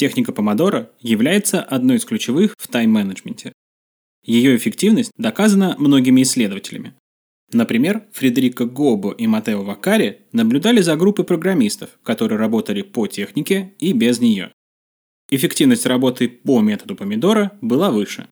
[0.00, 3.52] Техника помодоро является одной из ключевых в тайм-менеджменте.
[4.24, 6.94] Ее эффективность доказана многими исследователями.
[7.52, 13.92] Например, Фредерико Гобо и Матео Вакари наблюдали за группой программистов, которые работали по технике и
[13.92, 14.52] без нее.
[15.28, 18.26] Эффективность работы по методу помидора была выше.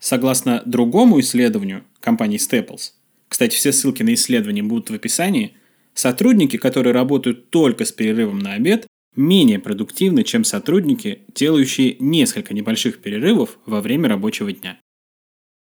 [0.00, 2.92] Согласно другому исследованию компании Staples,
[3.28, 5.56] кстати, все ссылки на исследования будут в описании,
[5.92, 8.86] сотрудники, которые работают только с перерывом на обед,
[9.16, 14.80] менее продуктивны, чем сотрудники, делающие несколько небольших перерывов во время рабочего дня.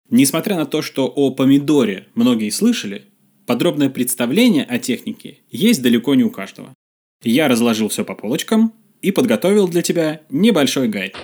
[0.08, 3.04] Несмотря на то, что о помидоре многие слышали,
[3.46, 6.74] подробное представление о технике есть далеко не у каждого.
[7.22, 8.72] Я разложил все по полочкам
[9.02, 11.16] и подготовил для тебя небольшой гайд.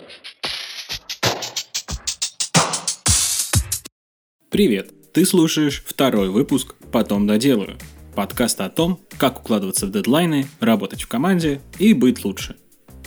[4.50, 4.92] Привет!
[5.12, 7.78] Ты слушаешь второй выпуск «Потом доделаю»
[8.16, 12.56] подкаста о том, как укладываться в дедлайны, работать в команде и быть лучше.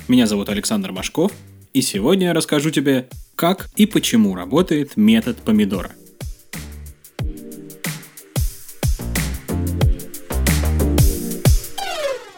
[0.08, 1.34] Меня зовут Александр Машков,
[1.74, 5.92] и сегодня я расскажу тебе, как и почему работает метод помидора.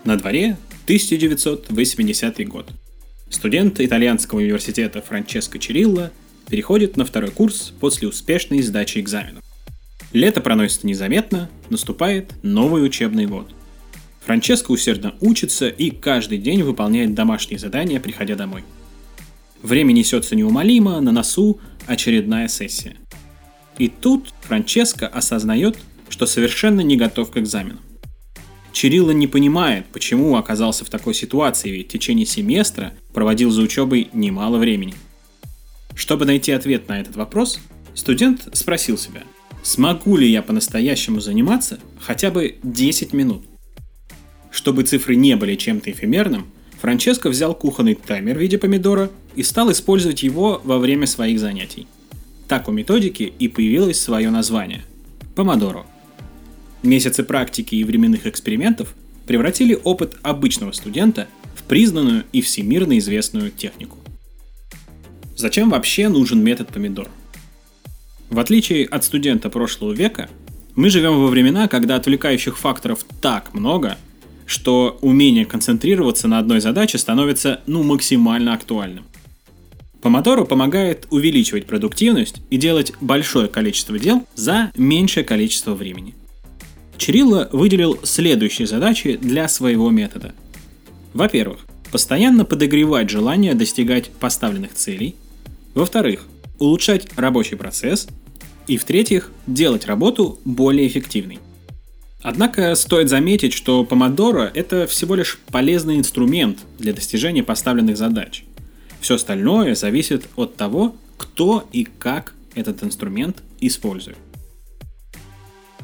[0.04, 2.72] На дворе 1980 год.
[3.30, 6.12] Студент итальянского университета Франческо Чирилла
[6.50, 9.44] переходит на второй курс после успешной сдачи экзаменов.
[10.14, 13.50] Лето проносится незаметно, наступает новый учебный год.
[14.26, 18.64] Франческо усердно учится и каждый день выполняет домашние задания, приходя домой–
[19.62, 22.96] Время несется неумолимо, на носу очередная сессия.
[23.78, 25.78] И тут Франческо осознает,
[26.10, 27.80] что совершенно не готов к экзамену.
[28.74, 34.10] Чирилла не понимает, почему оказался в такой ситуации, ведь в течение семестра проводил за учебой
[34.14, 34.94] немало времени.
[35.94, 37.60] Чтобы найти ответ на этот вопрос,
[37.94, 39.24] студент спросил себя,
[39.64, 43.44] смогу ли я по-настоящему заниматься хотя бы 10 минут.
[44.52, 46.48] Чтобы цифры не были чем-то эфемерным,
[46.82, 51.88] Франческо взял кухонный таймер в виде помидора и стал использовать его во время своих занятий.
[52.48, 54.84] Так у методики и появилось свое название–
[55.36, 55.86] помодоро.
[56.82, 58.96] Месяцы практики и временных экспериментов
[59.28, 64.00] превратили опыт обычного студента в признанную и всемирно известную технику.
[65.38, 67.10] Зачем вообще нужен метод помидор?
[68.32, 70.28] В отличие от студента прошлого века,
[70.76, 73.98] мы живем во времена, когда отвлекающих факторов так много–
[74.52, 79.06] что умение концентрироваться на одной задаче становится ну максимально актуальным.
[80.02, 86.16] Помодоро помогает увеличивать продуктивность и делать большое количество дел за меньшее количество времени.
[86.98, 90.34] Чирилла выделил следующие задачи для своего метода.
[91.14, 91.60] Во-первых,
[91.90, 95.16] постоянно подогревать желание достигать поставленных целей.
[95.76, 96.26] Во-вторых,
[96.60, 98.10] улучшать рабочий процесс.
[98.68, 101.40] И в-третьих, делать работу более эффективной.
[102.22, 108.44] Однако стоит заметить, что помодоро– это всего лишь полезный инструмент для достижения поставленных задач.
[109.00, 114.18] Все остальное зависит от того, кто и как этот инструмент использует.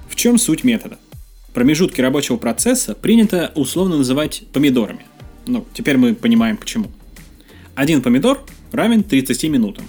[0.08, 1.00] В чем суть метода?
[1.54, 5.06] Промежутки рабочего процесса принято условно называть помидорами.
[5.48, 6.92] Ну, теперь мы понимаем почему.
[7.74, 9.88] Один помидор равен 30 минутам.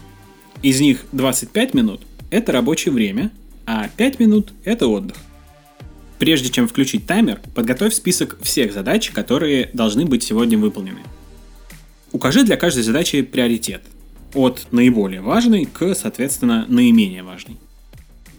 [0.63, 2.01] Из них 25 минут–
[2.31, 3.31] это рабочее время,
[3.67, 5.17] а 5 минут– это отдых.
[6.19, 11.01] Прежде чем включить таймер, подготовь список всех задач, которые должны быть сегодня выполнены.
[12.11, 13.83] Укажи для каждой задачи приоритет.
[14.35, 17.57] От наиболее важной к, соответственно, наименее важной.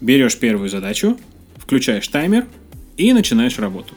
[0.01, 1.17] Берешь первую задачу,
[1.57, 2.47] включаешь таймер
[2.97, 3.95] и начинаешь работу.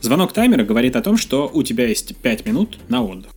[0.00, 3.32] Звонок таймера говорит о том, что у тебя есть 5 минут на отдых.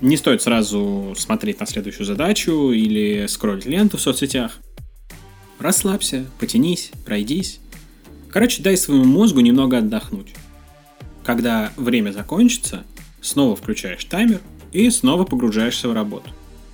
[0.00, 4.60] Не стоит сразу смотреть на следующую задачу или скроллить ленту в соцсетях.
[5.58, 7.60] Расслабься, потянись, пройдись
[8.30, 10.34] Короче, дай своему мозгу немного отдохнуть.
[11.24, 12.84] Когда время закончится,
[13.20, 14.40] снова включаешь таймер
[14.72, 16.30] и снова погружаешься в работу.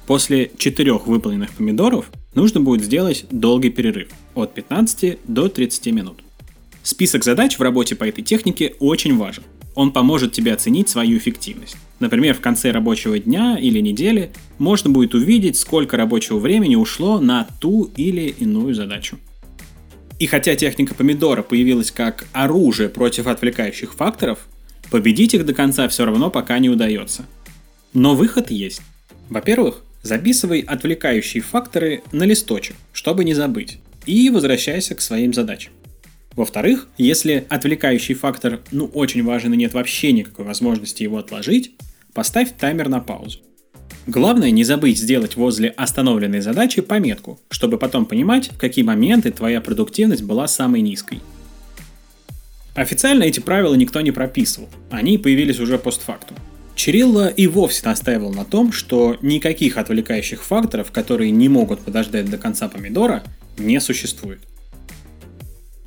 [0.06, 6.20] После четырех выполненных помидоров нужно будет сделать долгий перерыв от 15 до 30 минут.
[6.82, 9.44] Список задач в работе по этой технике очень важен.
[9.74, 11.76] Он поможет тебе оценить свою эффективность.
[12.00, 17.48] Например, в конце рабочего дня или недели можно будет увидеть, сколько рабочего времени ушло на
[17.60, 19.18] ту или иную задачу.
[20.18, 24.46] И хотя техника помидора появилась как оружие против отвлекающих факторов,
[24.90, 27.26] победить их до конца все равно пока не удается.
[27.92, 28.82] Но выход есть.
[29.28, 35.72] Во-первых, записывай отвлекающие факторы на листочек, чтобы не забыть, и возвращайся к своим задачам.
[36.36, 41.72] Во-вторых, если отвлекающий фактор ну очень важен и нет вообще никакой возможности его отложить,
[42.12, 43.40] поставь таймер на паузу.
[44.06, 49.60] Главное не забыть сделать возле остановленной задачи пометку, чтобы потом понимать, в какие моменты твоя
[49.60, 51.20] продуктивность была самой низкой.
[52.74, 56.36] Официально эти правила никто не прописывал, они появились уже постфактум.
[56.74, 62.36] Чирилла и вовсе настаивал на том, что никаких отвлекающих факторов, которые не могут подождать до
[62.36, 63.22] конца помидора,
[63.56, 64.40] не существует.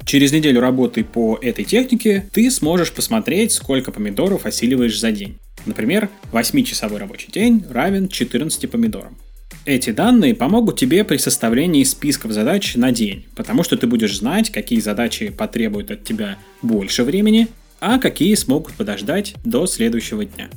[0.07, 5.37] Через неделю работы по этой технике ты сможешь посмотреть, сколько помидоров осиливаешь за день.
[5.65, 9.17] Например, 8-часовой рабочий день равен 14 помидорам.
[9.65, 14.49] Эти данные помогут тебе при составлении списков задач на день, потому что ты будешь знать,
[14.49, 17.49] какие задачи потребуют от тебя больше времени,
[17.81, 20.49] а какие смогут подождать до следующего дня.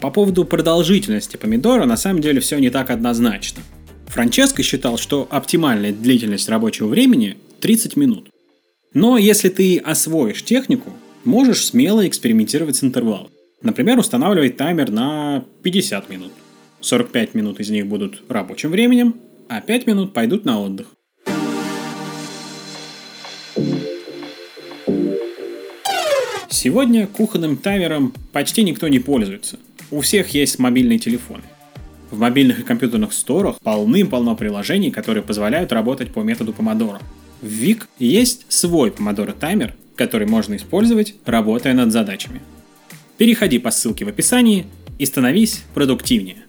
[0.00, 3.62] По поводу продолжительности помидора на самом деле все не так однозначно.
[4.06, 8.30] Франческо считал, что оптимальная длительность рабочего времени 30 минут.
[8.94, 10.92] Но если ты освоишь технику,
[11.24, 13.28] можешь смело экспериментировать с интервалом.
[13.62, 16.32] Например, устанавливать таймер на 50 минут.
[16.80, 19.16] 45 минут из них будут рабочим временем,
[19.48, 20.88] а 5 минут пойдут на отдых.
[26.48, 29.58] Сегодня кухонным таймером почти никто не пользуется.
[29.90, 31.44] У всех есть мобильные телефоны.
[32.10, 37.00] В мобильных и компьютерных сторах полным-полно приложений, которые позволяют работать по методу помодоро.
[37.40, 42.40] В Вик есть свой помодоро таймер, который можно использовать, работая над задачами.
[43.16, 44.66] Переходи по ссылке в описании
[44.98, 46.44] и становись продуктивнее.